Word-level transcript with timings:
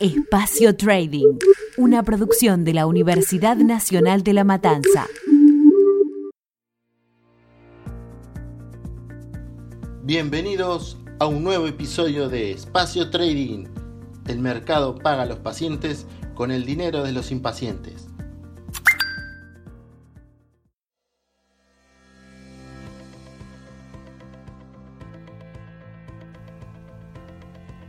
Espacio 0.00 0.74
Trading, 0.76 1.38
una 1.76 2.02
producción 2.02 2.64
de 2.64 2.74
la 2.74 2.86
Universidad 2.86 3.56
Nacional 3.56 4.24
de 4.24 4.32
La 4.32 4.42
Matanza. 4.42 5.06
Bienvenidos 10.02 10.98
a 11.20 11.26
un 11.26 11.44
nuevo 11.44 11.68
episodio 11.68 12.28
de 12.28 12.50
Espacio 12.50 13.10
Trading. 13.10 13.66
El 14.26 14.40
mercado 14.40 14.96
paga 14.96 15.22
a 15.22 15.26
los 15.26 15.38
pacientes 15.38 16.06
con 16.34 16.50
el 16.50 16.64
dinero 16.64 17.04
de 17.04 17.12
los 17.12 17.30
impacientes. 17.30 18.08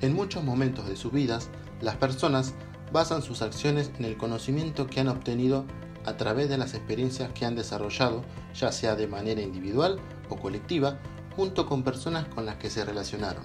En 0.01 0.13
muchos 0.13 0.43
momentos 0.43 0.87
de 0.87 0.95
sus 0.95 1.11
vidas, 1.11 1.49
las 1.81 1.95
personas 1.95 2.53
basan 2.91 3.21
sus 3.21 3.41
acciones 3.41 3.91
en 3.99 4.05
el 4.05 4.17
conocimiento 4.17 4.87
que 4.87 4.99
han 4.99 5.09
obtenido 5.09 5.65
a 6.05 6.17
través 6.17 6.49
de 6.49 6.57
las 6.57 6.73
experiencias 6.73 7.31
que 7.33 7.45
han 7.45 7.55
desarrollado, 7.55 8.23
ya 8.53 8.71
sea 8.71 8.95
de 8.95 9.07
manera 9.07 9.41
individual 9.41 9.99
o 10.29 10.37
colectiva, 10.37 10.97
junto 11.35 11.65
con 11.65 11.83
personas 11.83 12.25
con 12.27 12.45
las 12.45 12.55
que 12.55 12.69
se 12.69 12.85
relacionaron. 12.85 13.43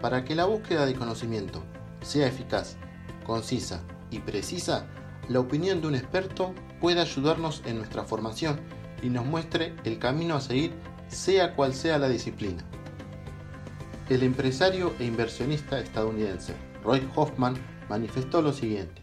Para 0.00 0.24
que 0.24 0.34
la 0.34 0.44
búsqueda 0.44 0.86
de 0.86 0.94
conocimiento 0.94 1.62
sea 2.02 2.28
eficaz, 2.28 2.76
concisa 3.24 3.82
y 4.10 4.20
precisa, 4.20 4.86
la 5.28 5.40
opinión 5.40 5.80
de 5.80 5.88
un 5.88 5.94
experto 5.96 6.54
puede 6.80 7.00
ayudarnos 7.00 7.62
en 7.66 7.78
nuestra 7.78 8.04
formación 8.04 8.60
y 9.02 9.08
nos 9.10 9.26
muestre 9.26 9.74
el 9.84 9.98
camino 9.98 10.36
a 10.36 10.40
seguir 10.40 10.72
sea 11.08 11.54
cual 11.54 11.74
sea 11.74 11.98
la 11.98 12.08
disciplina. 12.08 12.64
El 14.08 14.22
empresario 14.22 14.94
e 15.00 15.04
inversionista 15.04 15.80
estadounidense 15.80 16.54
Roy 16.86 17.02
Hoffman 17.16 17.56
manifestó 17.88 18.40
lo 18.40 18.52
siguiente. 18.52 19.02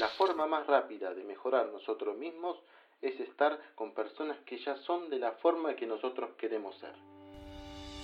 La 0.00 0.08
forma 0.08 0.46
más 0.46 0.66
rápida 0.66 1.12
de 1.12 1.24
mejorar 1.24 1.68
nosotros 1.70 2.16
mismos 2.16 2.56
es 3.02 3.20
estar 3.20 3.60
con 3.74 3.92
personas 3.92 4.38
que 4.46 4.58
ya 4.64 4.74
son 4.86 5.10
de 5.10 5.18
la 5.18 5.32
forma 5.32 5.76
que 5.76 5.86
nosotros 5.86 6.30
queremos 6.38 6.74
ser. 6.78 6.94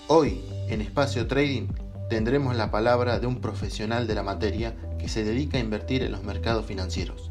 Hoy, 0.08 0.42
en 0.68 0.82
Espacio 0.82 1.26
Trading, 1.26 1.68
tendremos 2.10 2.54
la 2.54 2.70
palabra 2.70 3.18
de 3.18 3.26
un 3.26 3.40
profesional 3.40 4.06
de 4.06 4.14
la 4.14 4.22
materia 4.22 4.76
que 4.98 5.08
se 5.08 5.24
dedica 5.24 5.56
a 5.56 5.62
invertir 5.62 6.02
en 6.02 6.12
los 6.12 6.22
mercados 6.22 6.66
financieros. 6.66 7.30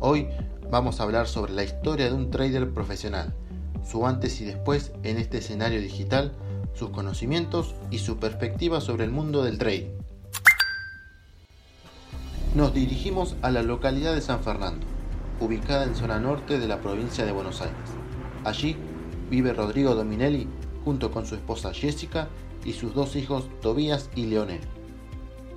Hoy 0.00 0.26
vamos 0.68 0.98
a 0.98 1.04
hablar 1.04 1.28
sobre 1.28 1.52
la 1.52 1.62
historia 1.62 2.06
de 2.06 2.14
un 2.14 2.32
trader 2.32 2.74
profesional, 2.74 3.32
su 3.88 4.04
antes 4.04 4.40
y 4.40 4.44
después 4.44 4.92
en 5.04 5.18
este 5.18 5.38
escenario 5.38 5.80
digital, 5.80 6.32
sus 6.74 6.90
conocimientos 6.90 7.76
y 7.92 7.98
su 7.98 8.18
perspectiva 8.18 8.80
sobre 8.80 9.04
el 9.04 9.12
mundo 9.12 9.44
del 9.44 9.58
trading. 9.58 9.95
Nos 12.56 12.72
dirigimos 12.72 13.36
a 13.42 13.50
la 13.50 13.62
localidad 13.62 14.14
de 14.14 14.22
San 14.22 14.40
Fernando, 14.40 14.86
ubicada 15.40 15.84
en 15.84 15.94
zona 15.94 16.18
norte 16.18 16.58
de 16.58 16.66
la 16.66 16.80
provincia 16.80 17.26
de 17.26 17.32
Buenos 17.32 17.60
Aires. 17.60 17.76
Allí 18.44 18.78
vive 19.28 19.52
Rodrigo 19.52 19.94
Dominelli 19.94 20.48
junto 20.82 21.10
con 21.10 21.26
su 21.26 21.34
esposa 21.34 21.74
Jessica 21.74 22.30
y 22.64 22.72
sus 22.72 22.94
dos 22.94 23.14
hijos 23.14 23.46
Tobías 23.60 24.08
y 24.14 24.24
Leonel. 24.24 24.62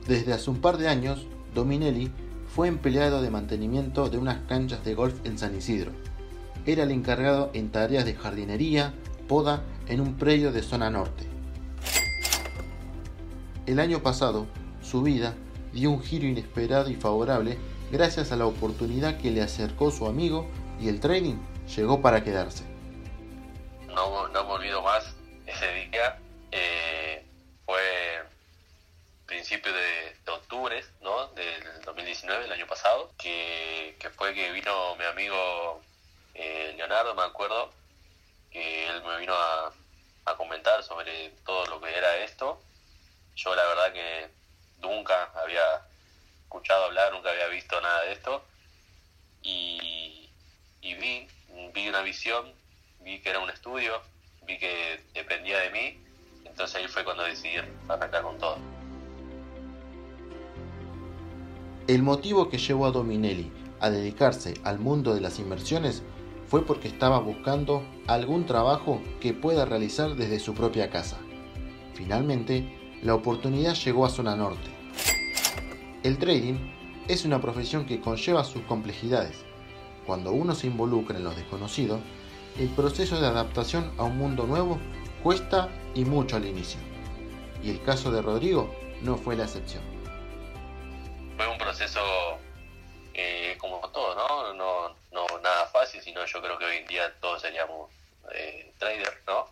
Desde 0.10 0.34
hace 0.34 0.50
un 0.50 0.58
par 0.60 0.78
de 0.78 0.90
años, 0.90 1.26
Dominelli 1.56 2.12
fue 2.54 2.68
empleado 2.68 3.22
de 3.22 3.30
mantenimiento 3.30 4.10
de 4.10 4.18
unas 4.18 4.42
canchas 4.50 4.84
de 4.84 4.94
golf 4.94 5.22
en 5.24 5.38
San 5.38 5.56
Isidro. 5.56 5.94
Era 6.66 6.84
el 6.84 6.92
encargado 6.92 7.50
en 7.54 7.70
tareas 7.70 8.04
de 8.04 8.16
jardinería, 8.16 8.94
poda 9.30 9.64
en 9.88 10.02
un 10.02 10.16
predio 10.16 10.52
de 10.52 10.64
zona 10.64 10.90
norte. 10.90 11.24
El 13.68 13.80
año 13.80 14.04
pasado, 14.04 14.48
su 14.82 15.02
vida 15.02 15.34
dio 15.74 15.92
un 15.92 16.04
giro 16.04 16.26
inesperado 16.26 16.90
y 16.90 16.96
favorable 16.96 17.58
gracias 17.92 18.32
a 18.32 18.36
la 18.36 18.46
oportunidad 18.46 19.18
que 19.18 19.32
le 19.32 19.42
acercó 19.42 19.92
su 19.92 20.06
amigo 20.06 20.48
y 20.80 20.90
el 20.90 21.00
trading 21.00 21.38
llegó 21.76 22.02
para 22.02 22.24
quedarse. 22.24 22.64
No, 23.88 24.28
no 24.30 24.44
me 24.46 24.52
olvido 24.52 24.82
más 24.82 25.16
ese 25.46 25.72
día. 25.74 26.20
Eh, 26.52 27.26
fue 27.66 28.24
principio 29.26 29.72
de, 29.74 30.32
octubre 30.32 30.84
¿no? 31.02 31.28
del 31.30 31.82
2019, 31.86 32.46
el 32.46 32.52
año 32.52 32.68
pasado, 32.68 33.12
que, 33.18 33.96
que 34.00 34.10
fue 34.10 34.34
que 34.34 34.52
vino 34.52 34.96
mi 34.96 35.06
amigo 35.06 35.82
eh, 36.36 36.74
Leonardo, 36.78 37.16
me 37.16 37.24
acuerdo, 37.24 37.72
que 38.52 38.88
él 38.88 39.04
me 39.04 39.20
vino 39.20 39.34
a, 39.34 39.74
a 40.26 40.36
comentar 40.36 40.84
sobre 40.84 41.30
todo 41.46 41.66
lo 41.66 41.82
que 41.82 41.96
era 41.96 42.18
esto. 42.18 42.62
Yo 43.36 43.56
la 43.56 43.64
verdad 43.66 43.94
que 43.94 44.39
nunca 45.10 45.42
había 45.42 45.62
escuchado 46.44 46.86
hablar, 46.86 47.14
nunca 47.14 47.30
había 47.32 47.48
visto 47.48 47.80
nada 47.82 48.04
de 48.04 48.12
esto. 48.14 48.44
Y, 49.42 50.30
vi, 50.82 51.28
vi 51.74 51.88
una 51.88 52.02
visión, 52.02 52.46
vi 53.02 53.20
que 53.20 53.30
era 53.30 53.40
un 53.40 53.50
estudio, 53.50 54.02
vi 54.46 54.58
que 54.58 55.02
dependía 55.14 55.60
de 55.60 55.70
mí. 55.72 56.04
Entonces 56.46 56.76
ahí 56.76 56.88
fue 56.88 57.04
cuando 57.04 57.24
decidí 57.24 57.56
arrancar 57.88 58.24
con 58.24 58.38
todo. 58.38 58.58
El 61.88 62.04
motivo 62.04 62.50
que 62.50 62.58
llevó 62.58 62.86
a 62.86 62.92
Dominelli 62.92 63.52
a 63.80 63.90
dedicarse 63.90 64.56
al 64.64 64.78
mundo 64.78 65.16
de 65.16 65.22
las 65.22 65.40
inversiones 65.40 66.04
fue 66.48 66.66
porque 66.66 66.88
estaba 66.88 67.20
buscando 67.20 67.84
algún 68.08 68.46
trabajo 68.46 69.02
que 69.22 69.34
pueda 69.34 69.66
realizar 69.66 70.16
desde 70.16 70.40
su 70.40 70.54
propia 70.54 70.90
casa. 70.90 71.18
Finalmente, 71.94 73.00
la 73.02 73.16
oportunidad 73.16 73.76
llegó 73.76 74.06
a 74.06 74.10
Zona 74.10 74.36
Norte. 74.36 74.79
El 76.02 76.18
trading 76.18 76.56
es 77.10 77.26
una 77.26 77.42
profesión 77.42 77.86
que 77.86 78.00
conlleva 78.00 78.46
sus 78.46 78.62
complejidades. 78.62 79.44
Cuando 80.06 80.32
uno 80.32 80.56
se 80.56 80.68
involucra 80.68 81.18
en 81.18 81.26
lo 81.26 81.32
desconocido, 81.32 82.00
el 82.58 82.70
proceso 82.70 83.20
de 83.20 83.28
adaptación 83.28 83.94
a 83.98 84.04
un 84.04 84.18
mundo 84.18 84.46
nuevo 84.46 84.80
cuesta 85.22 85.68
y 85.96 86.06
mucho 86.06 86.38
al 86.38 86.46
inicio. 86.46 86.80
Y 87.62 87.70
el 87.72 87.84
caso 87.84 88.14
de 88.14 88.22
Rodrigo 88.22 88.74
no 89.02 89.18
fue 89.18 89.36
la 89.36 89.44
excepción. 89.44 89.84
Fue 91.36 91.46
un 91.50 91.58
proceso 91.58 92.00
eh, 93.14 93.58
como 93.60 93.82
todo, 93.90 94.54
¿no? 94.54 94.96
¿no? 95.12 95.40
Nada 95.42 95.66
fácil, 95.68 96.02
sino 96.02 96.26
yo 96.26 96.42
creo 96.42 96.58
que 96.58 96.64
hoy 96.64 96.78
en 96.78 96.88
día 96.88 97.14
todos 97.20 97.42
seríamos 97.42 97.92
eh, 98.34 98.72
traders, 98.78 99.18
¿no? 99.28 99.50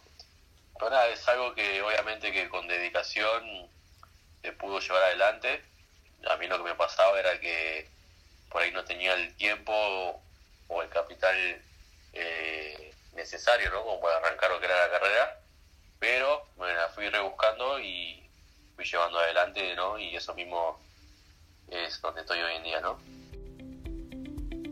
Ahora 0.79 1.07
es 1.09 1.27
algo 1.27 1.53
que 1.53 1.81
obviamente 1.81 2.31
que 2.31 2.47
con 2.47 2.67
dedicación 2.69 3.67
se 4.41 4.53
pudo 4.53 4.79
llevar 4.79 5.03
adelante. 5.03 5.61
A 6.29 6.37
mí 6.37 6.47
lo 6.47 6.57
que 6.57 6.69
me 6.69 6.75
pasaba 6.75 7.19
era 7.19 7.39
que 7.39 7.87
por 8.49 8.61
ahí 8.61 8.71
no 8.71 8.83
tenía 8.83 9.13
el 9.13 9.33
tiempo 9.35 9.71
o 10.67 10.81
el 10.81 10.89
capital 10.89 11.35
eh, 12.13 12.93
necesario, 13.15 13.69
¿no? 13.71 13.83
Como 13.83 14.01
para 14.01 14.17
arrancar 14.17 14.51
lo 14.51 14.59
que 14.59 14.65
era 14.65 14.87
la 14.87 14.91
carrera. 14.91 15.39
Pero 15.99 16.45
me 16.59 16.73
la 16.73 16.89
fui 16.89 17.09
rebuscando 17.09 17.79
y 17.79 18.23
fui 18.75 18.85
llevando 18.85 19.19
adelante, 19.19 19.75
¿no? 19.75 19.97
Y 19.97 20.15
eso 20.15 20.33
mismo 20.33 20.79
es 21.69 22.01
donde 22.01 22.21
estoy 22.21 22.39
hoy 22.39 22.55
en 22.55 22.63
día, 22.63 22.81
¿no? 22.81 22.99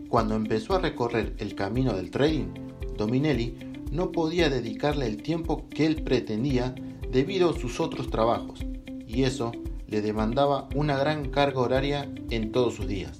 Cuando 0.09 0.35
empezó 0.35 0.75
a 0.75 0.79
recorrer 0.79 1.33
el 1.39 1.55
camino 1.55 1.93
del 1.93 2.11
trading, 2.11 2.53
Dominelli 2.95 3.57
no 3.91 4.11
podía 4.11 4.49
dedicarle 4.49 5.07
el 5.07 5.21
tiempo 5.23 5.67
que 5.69 5.85
él 5.85 6.03
pretendía 6.03 6.73
debido 7.09 7.49
a 7.49 7.59
sus 7.59 7.79
otros 7.79 8.09
trabajos, 8.09 8.59
y 9.07 9.23
eso 9.23 9.51
le 9.87 10.01
demandaba 10.01 10.67
una 10.75 10.97
gran 10.97 11.29
carga 11.29 11.59
horaria 11.59 12.09
en 12.29 12.51
todos 12.51 12.75
sus 12.75 12.87
días. 12.87 13.19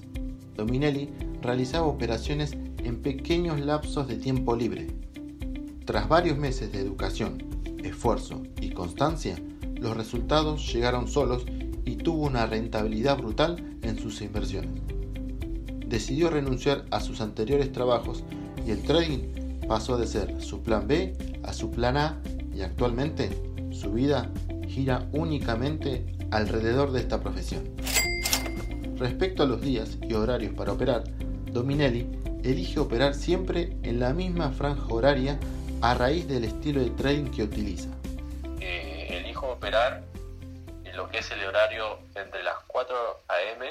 Dominelli 0.56 1.10
realizaba 1.42 1.86
operaciones 1.86 2.56
en 2.82 3.02
pequeños 3.02 3.60
lapsos 3.60 4.08
de 4.08 4.16
tiempo 4.16 4.56
libre. 4.56 4.88
Tras 5.84 6.08
varios 6.08 6.38
meses 6.38 6.72
de 6.72 6.80
educación, 6.80 7.44
esfuerzo 7.84 8.42
y 8.60 8.70
constancia, 8.70 9.36
los 9.76 9.96
resultados 9.96 10.72
llegaron 10.72 11.06
solos 11.06 11.44
y 11.84 11.96
tuvo 11.96 12.24
una 12.24 12.46
rentabilidad 12.46 13.18
brutal 13.18 13.78
en 13.82 13.98
sus 13.98 14.20
inversiones. 14.22 14.82
Decidió 15.86 16.30
renunciar 16.30 16.84
a 16.90 17.00
sus 17.00 17.20
anteriores 17.20 17.70
trabajos 17.70 18.24
y 18.66 18.70
el 18.70 18.82
trading 18.82 19.66
pasó 19.68 19.96
de 19.96 20.06
ser 20.06 20.42
su 20.42 20.62
plan 20.62 20.88
B 20.88 21.16
a 21.44 21.52
su 21.52 21.70
plan 21.70 21.96
A 21.96 22.20
y 22.54 22.62
actualmente 22.62 23.30
su 23.70 23.92
vida 23.92 24.32
gira 24.66 25.08
únicamente 25.12 26.15
alrededor 26.30 26.92
de 26.92 27.00
esta 27.00 27.20
profesión. 27.20 27.76
Respecto 28.96 29.42
a 29.42 29.46
los 29.46 29.60
días 29.60 29.98
y 30.02 30.14
horarios 30.14 30.54
para 30.54 30.72
operar, 30.72 31.04
Dominelli 31.52 32.06
elige 32.44 32.80
operar 32.80 33.14
siempre 33.14 33.76
en 33.82 34.00
la 34.00 34.12
misma 34.12 34.50
franja 34.50 34.86
horaria 34.88 35.38
a 35.82 35.94
raíz 35.94 36.26
del 36.28 36.44
estilo 36.44 36.80
de 36.80 36.90
trading 36.90 37.30
que 37.30 37.42
utiliza. 37.42 37.88
Eh, 38.60 39.08
elijo 39.10 39.48
operar 39.48 40.02
en 40.84 40.96
lo 40.96 41.08
que 41.08 41.18
es 41.18 41.30
el 41.30 41.44
horario 41.44 41.98
entre 42.14 42.42
las 42.42 42.56
4 42.66 42.96
a.m. 43.28 43.66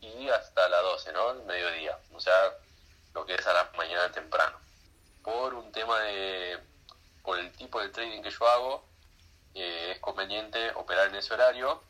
y 0.00 0.28
hasta 0.28 0.68
las 0.68 0.82
12, 0.82 1.12
¿no? 1.12 1.32
El 1.32 1.46
mediodía. 1.46 1.98
O 2.14 2.20
sea, 2.20 2.34
lo 3.14 3.26
que 3.26 3.34
es 3.34 3.46
a 3.46 3.52
la 3.52 3.70
mañana 3.76 4.10
temprano 4.12 4.56
por 5.28 5.54
un 5.54 5.70
tema 5.72 6.00
de, 6.00 6.58
por 7.22 7.38
el 7.38 7.52
tipo 7.52 7.80
de 7.80 7.90
trading 7.90 8.22
que 8.22 8.30
yo 8.30 8.48
hago, 8.48 8.87
eh, 9.54 9.92
es 9.94 10.00
conveniente 10.00 10.72
operar 10.74 11.08
en 11.08 11.16
ese 11.16 11.34
horario 11.34 11.82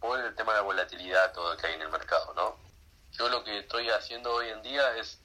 por 0.00 0.18
el 0.20 0.34
tema 0.34 0.52
de 0.52 0.58
la 0.58 0.64
volatilidad 0.64 1.32
todo 1.32 1.56
que 1.56 1.66
hay 1.66 1.74
en 1.74 1.82
el 1.82 1.88
mercado, 1.88 2.34
¿no? 2.34 2.56
Yo 3.12 3.28
lo 3.28 3.44
que 3.44 3.58
estoy 3.58 3.88
haciendo 3.90 4.34
hoy 4.34 4.48
en 4.48 4.62
día 4.62 4.96
es 4.96 5.20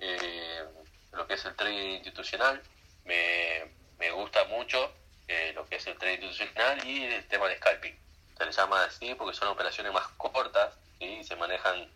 eh, 0.00 0.64
lo 1.12 1.26
que 1.26 1.34
es 1.34 1.44
el 1.44 1.54
trading 1.54 1.96
institucional. 1.96 2.62
Me, 3.04 3.70
me 3.98 4.10
gusta 4.10 4.44
mucho 4.44 4.92
eh, 5.28 5.52
lo 5.54 5.66
que 5.66 5.76
es 5.76 5.86
el 5.86 5.98
trading 5.98 6.24
institucional 6.24 6.86
y 6.86 7.04
el 7.04 7.26
tema 7.28 7.48
de 7.48 7.56
scalping. 7.56 7.98
Se 8.36 8.44
le 8.44 8.52
llama 8.52 8.84
así 8.84 9.14
porque 9.14 9.36
son 9.36 9.48
operaciones 9.48 9.92
más 9.92 10.06
cortas 10.16 10.74
y 10.98 11.24
se 11.24 11.36
manejan 11.36 11.88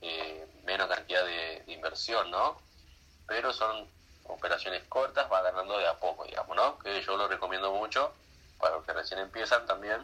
eh, 0.00 0.46
menos 0.64 0.88
cantidad 0.88 1.24
de, 1.24 1.62
inversión, 1.66 2.30
¿no? 2.30 2.60
Pero 3.26 3.52
son 3.52 3.88
operaciones 4.24 4.82
cortas, 4.88 5.30
va 5.30 5.42
ganando 5.42 5.78
de 5.78 5.86
a 5.86 5.98
poco, 5.98 6.24
digamos, 6.24 6.56
¿no? 6.56 6.78
Que 6.78 7.02
yo 7.02 7.16
lo 7.16 7.28
recomiendo 7.28 7.72
mucho 7.72 8.12
para 8.62 8.76
los 8.76 8.86
que 8.86 8.92
recién 8.92 9.18
empiezan 9.18 9.66
también. 9.66 9.96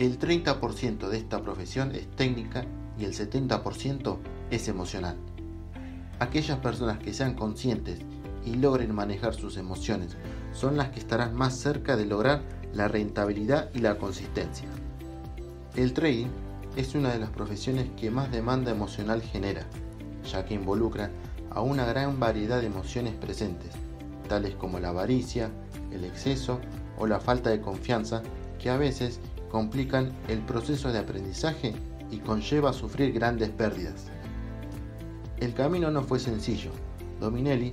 El 0.00 0.18
30% 0.18 1.08
de 1.08 1.18
esta 1.18 1.40
profesión 1.40 1.94
es 1.94 2.10
técnica 2.16 2.64
y 2.98 3.04
el 3.04 3.14
70% 3.14 4.18
es 4.50 4.66
emocional. 4.66 5.16
Aquellas 6.18 6.58
personas 6.58 6.98
que 6.98 7.14
sean 7.14 7.34
conscientes 7.34 8.00
y 8.44 8.56
logren 8.56 8.92
manejar 8.92 9.34
sus 9.34 9.56
emociones 9.56 10.16
son 10.52 10.76
las 10.76 10.88
que 10.88 10.98
estarán 10.98 11.34
más 11.34 11.54
cerca 11.54 11.96
de 11.96 12.06
lograr 12.06 12.42
la 12.72 12.88
rentabilidad 12.88 13.70
y 13.72 13.78
la 13.78 13.98
consistencia. 13.98 14.68
El 15.76 15.92
trading 15.92 16.28
es 16.76 16.96
una 16.96 17.12
de 17.12 17.20
las 17.20 17.30
profesiones 17.30 17.88
que 17.96 18.10
más 18.10 18.32
demanda 18.32 18.72
emocional 18.72 19.22
genera, 19.22 19.64
ya 20.24 20.44
que 20.44 20.54
involucra 20.54 21.10
a 21.50 21.60
una 21.60 21.84
gran 21.84 22.18
variedad 22.18 22.60
de 22.60 22.66
emociones 22.66 23.14
presentes, 23.14 23.72
como 24.58 24.78
la 24.78 24.90
avaricia, 24.90 25.50
el 25.90 26.04
exceso 26.04 26.60
o 26.98 27.06
la 27.06 27.18
falta 27.18 27.50
de 27.50 27.60
confianza, 27.60 28.22
que 28.60 28.70
a 28.70 28.76
veces 28.76 29.18
complican 29.50 30.12
el 30.28 30.38
proceso 30.38 30.92
de 30.92 31.00
aprendizaje 31.00 31.74
y 32.12 32.18
conlleva 32.18 32.70
a 32.70 32.74
sufrir 32.74 33.12
grandes 33.12 33.48
pérdidas. 33.50 34.06
El 35.38 35.52
camino 35.54 35.90
no 35.90 36.02
fue 36.02 36.20
sencillo. 36.20 36.70
Dominelli 37.18 37.72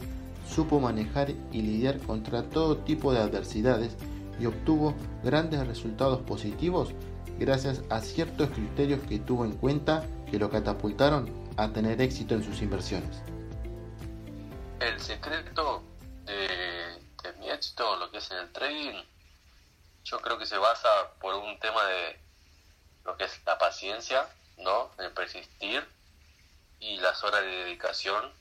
supo 0.50 0.80
manejar 0.80 1.30
y 1.52 1.62
lidiar 1.62 2.00
contra 2.00 2.42
todo 2.50 2.78
tipo 2.78 3.14
de 3.14 3.20
adversidades 3.20 3.96
y 4.40 4.48
obtuvo 4.48 4.96
grandes 5.24 5.66
resultados 5.68 6.22
positivos 6.22 6.94
gracias 7.40 7.84
a 7.90 8.00
ciertos 8.00 8.50
criterios 8.50 9.02
que 9.08 9.20
tuvo 9.20 9.46
en 9.46 9.52
cuenta 9.52 10.04
que 10.32 10.40
lo 10.40 10.50
catapultaron 10.50 11.30
a 11.58 11.72
tener 11.72 12.02
éxito 12.02 12.34
en 12.34 12.44
sus 12.44 12.64
inversiones. 12.64 13.22
El 14.80 15.00
secreto 15.00 15.84
de, 16.28 17.34
mi 17.40 17.50
éxito, 17.50 17.96
lo 17.98 18.12
que 18.12 18.20
es 18.20 18.32
en 18.32 18.38
el 18.38 18.52
trading, 18.52 19.04
yo 20.04 20.20
creo 20.22 20.38
que 20.38 20.46
se 20.46 20.58
basa 20.58 20.90
por 21.20 21.36
un 21.36 21.60
tema 21.60 21.84
de 21.86 22.20
lo 23.06 23.18
que 23.18 23.26
es 23.26 23.42
la 23.46 23.58
paciencia, 23.58 24.28
¿no? 24.58 24.92
El 25.00 25.12
persistir 25.12 25.86
y 26.80 26.98
las 26.98 27.24
horas 27.24 27.42
de 27.42 27.48
dedicación 27.48 28.32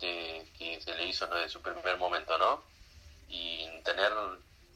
de, 0.00 0.48
que 0.58 0.80
se 0.80 0.94
le 0.94 1.06
hizo 1.06 1.26
desde 1.26 1.48
su 1.48 1.60
primer 1.60 1.98
momento, 1.98 2.38
¿no? 2.38 2.62
Y 3.28 3.66
tener 3.82 4.12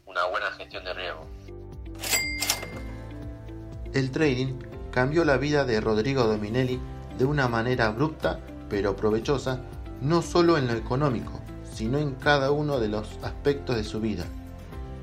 una 0.06 0.24
buena 0.24 0.50
gestión 0.52 0.84
de 0.84 0.94
riesgo. 0.94 1.26
El 3.94 4.10
trading 4.10 4.58
cambió 4.90 5.24
la 5.24 5.36
vida 5.36 5.64
de 5.64 5.80
Rodrigo 5.80 6.24
Dominelli 6.24 6.80
de 7.16 7.24
una 7.24 7.48
manera 7.48 7.86
abrupta 7.86 8.40
pero 8.68 8.96
provechosa, 8.96 9.60
no 10.00 10.22
solo 10.22 10.58
en 10.58 10.66
lo 10.66 10.74
económico, 10.74 11.37
sino 11.78 11.98
en 11.98 12.16
cada 12.16 12.50
uno 12.50 12.80
de 12.80 12.88
los 12.88 13.06
aspectos 13.22 13.76
de 13.76 13.84
su 13.84 14.00
vida. 14.00 14.24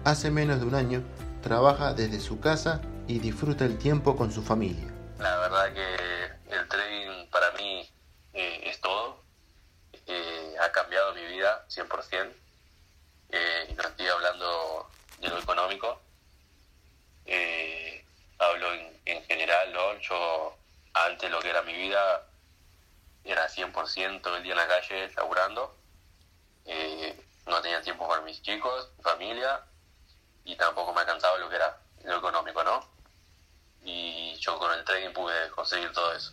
Hace 0.04 0.30
menos 0.30 0.60
de 0.60 0.66
un 0.66 0.76
año 0.76 1.04
trabaja 1.42 1.94
desde 1.94 2.20
su 2.20 2.42
casa 2.42 2.82
y 3.08 3.20
disfruta 3.20 3.64
el 3.64 3.78
tiempo 3.78 4.18
con 4.18 4.30
su 4.30 4.44
familia. 4.44 4.84
La 5.18 5.38
verdad 5.38 5.74
que 5.74 6.54
el 6.54 6.68
trading 6.68 7.28
para 7.30 7.50
mí 7.52 7.90
eh, 8.34 8.60
es 8.66 8.82
todo. 8.82 9.24
Eh, 10.06 10.56
ha 10.62 10.70
cambiado 10.74 11.16
mi 11.16 11.26
vida 11.28 11.66
100%. 11.70 12.34
Eh, 13.30 13.74
no 13.78 13.84
estoy 13.84 14.08
hablando 14.08 14.90
de 15.22 15.30
lo 15.30 15.40
económico. 15.40 16.02
hablo 18.38 18.68
en, 19.06 19.24
general. 19.24 19.74
Yo 20.02 20.58
antes 20.94 21.32
lo 21.32 21.40
que 21.40 21.52
era 21.52 21.62
mi 21.62 21.74
vida 21.74 22.28
era 23.24 23.48
100% 23.48 24.36
el 24.36 24.44
día 24.44 24.52
en 24.52 24.58
la 24.58 24.68
calle 24.68 25.10
laburando. 25.16 25.85
Tenía 27.66 27.82
tiempo 27.82 28.08
para 28.08 28.22
mis 28.22 28.44
chicos, 28.44 28.92
familia, 29.02 29.60
y 30.44 30.56
tampoco 30.56 30.94
me 30.94 31.02
alcanzaba 31.02 31.40
lo 31.40 31.50
que 31.50 31.56
era 31.56 31.82
lo 32.04 32.18
económico, 32.18 32.64
¿no? 32.64 32.80
Y 33.84 34.36
yo 34.36 34.60
con 34.60 34.72
el 34.72 34.86
trading 34.86 35.14
pude 35.14 35.34
conseguir 35.56 35.92
todo 35.92 36.14
eso. 36.14 36.32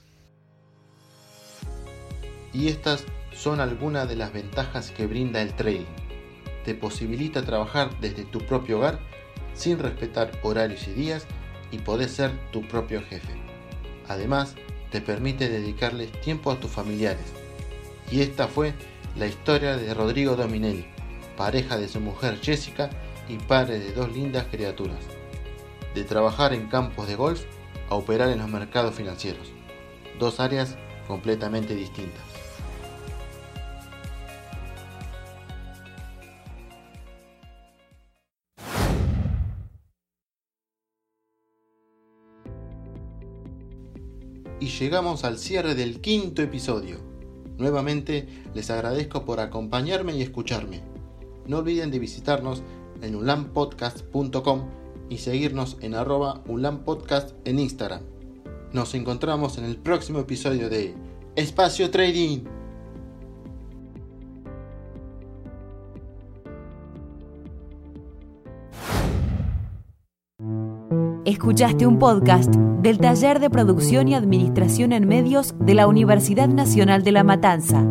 Y 2.53 2.69
estas 2.69 3.07
son 3.35 3.61
algunas 3.61 4.07
de 4.11 4.17
las 4.17 4.35
ventajas 4.35 4.91
que 4.91 5.07
brinda 5.07 5.41
el 5.41 5.57
trading. 5.57 5.87
Te 6.67 6.75
posibilita 6.75 7.43
trabajar 7.43 7.99
desde 7.99 8.25
tu 8.25 8.41
propio 8.47 8.77
hogar 8.77 8.99
sin 9.55 9.79
respetar 9.79 10.33
horarios 10.43 10.87
y 10.87 10.93
días 10.93 11.27
y 11.71 11.79
podés 11.79 12.13
ser 12.13 12.31
tu 12.51 12.69
propio 12.69 13.03
jefe. 13.09 13.41
Además, 14.07 14.55
te 14.91 15.01
permite 15.01 15.49
dedicarles 15.49 16.13
tiempo 16.21 16.51
a 16.51 16.61
tus 16.61 16.71
familiares. 16.71 17.33
Y 18.11 18.21
esta 18.21 18.49
fue 18.49 18.75
la 19.17 19.27
historia 19.27 19.79
de 19.79 19.95
Rodrigo 19.95 20.37
Dominelli, 20.37 20.92
pareja 21.37 21.79
de 21.79 21.89
su 21.89 22.01
mujer 22.01 22.39
Jessica 22.43 22.91
y 23.29 23.37
padre 23.39 23.79
de 23.79 23.93
dos 23.93 24.13
lindas 24.13 24.47
criaturas. 24.51 25.05
De 25.95 26.05
trabajar 26.05 26.55
en 26.55 26.69
campos 26.69 27.07
de 27.07 27.17
golf 27.17 27.43
a 27.89 27.95
operar 27.95 28.31
en 28.31 28.39
los 28.39 28.49
mercados 28.49 28.95
financieros. 28.95 29.53
Dos 30.19 30.41
áreas 30.41 30.77
completamente 31.07 31.75
distintas. 31.75 32.33
y 44.63 44.69
llegamos 44.69 45.25
al 45.25 45.39
cierre 45.39 45.75
del 45.75 46.01
quinto 46.01 46.41
episodio. 46.41 46.99
Nuevamente 47.59 48.29
les 48.55 48.71
agradezco 48.71 49.25
por 49.25 49.41
acompañarme 49.41 50.15
y 50.15 50.23
escucharme. 50.23 50.92
No 51.47 51.59
olviden 51.59 51.91
de 51.91 51.99
visitarnos 51.99 52.63
en 53.03 53.17
ulampodcast.com 53.17 54.63
y 55.09 55.19
seguirnos 55.19 55.77
en 55.81 55.95
arroba 55.95 56.43
ulampodcast 56.47 57.33
en 57.45 57.59
Instagram. 57.59 58.03
Nos 58.73 58.95
encontramos 58.95 59.59
en 59.59 59.65
el 59.65 59.77
próximo 59.77 60.21
episodio 60.21 60.71
de 60.71 60.95
Espacio 61.37 61.91
Trading. 61.91 62.45
Escuchaste 71.25 71.87
un 71.87 71.99
podcast 71.99 72.55
del 72.55 72.99
Taller 72.99 73.39
de 73.41 73.51
Producción 73.51 74.09
y 74.09 74.15
Administración 74.15 74.93
en 74.93 75.07
Medios 75.07 75.55
de 75.61 75.75
la 75.75 75.87
Universidad 75.87 76.49
Nacional 76.49 77.05
de 77.05 77.13
La 77.13 77.25
Matanza. 77.25 77.87